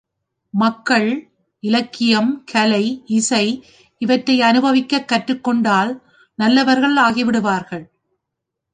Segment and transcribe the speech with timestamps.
[0.53, 1.09] மக்கள்,
[1.63, 3.03] இலக்கியம், கலை,
[3.07, 5.91] இசைஇவற்றை அனுபவிக்கக் கற்றுக் கொண்டால்
[6.39, 7.85] நல்லவர்கள் ஆகிவிடுவார்கள்.